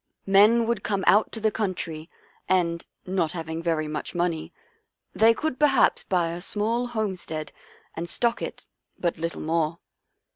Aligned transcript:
"Men 0.25 0.65
would 0.65 0.83
come 0.83 1.03
out 1.05 1.31
to 1.31 1.39
the 1.39 1.51
country, 1.51 2.09
and, 2.49 2.87
not 3.05 3.33
having 3.33 3.61
very 3.61 3.87
much 3.87 4.15
money, 4.15 4.51
they 5.13 5.31
could 5.31 5.59
perhaps 5.59 6.03
buy 6.05 6.31
a 6.31 6.41
small 6.41 6.87
homestead 6.87 7.51
and 7.95 8.09
stock 8.09 8.41
it, 8.41 8.65
but 8.97 9.19
little 9.19 9.41
more. 9.41 9.77